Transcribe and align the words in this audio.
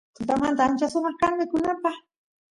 tutamanta 0.15 0.61
ancha 0.67 0.87
sumaq 0.93 1.15
kan 1.21 1.33
mikunapaq 1.39 1.95